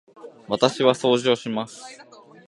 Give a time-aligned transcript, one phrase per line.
[0.47, 1.99] 私は掃除をします。